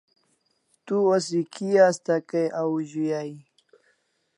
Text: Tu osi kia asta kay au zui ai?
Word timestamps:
Tu 0.85 0.95
osi 1.13 1.39
kia 1.53 1.81
asta 1.91 2.15
kay 2.29 2.47
au 2.59 2.73
zui 2.89 3.09
ai? 3.21 3.31